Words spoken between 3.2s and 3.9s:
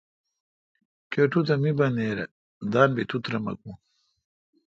ترمکون